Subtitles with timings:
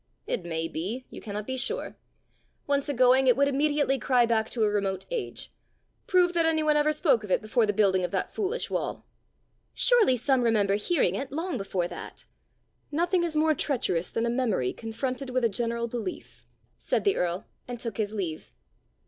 [0.25, 1.95] "It may be; you cannot be sure.
[2.65, 5.53] Once a going, it would immediately cry back to a remote age.
[6.07, 9.05] Prove that any one ever spoke of it before the building of that foolish wall."
[9.75, 12.25] "Surely some remember hearing it long before that!"
[12.91, 16.47] "Nothing is more treacherous than a memory confronted with a general belief,"
[16.79, 18.55] said the earl, and took his leave.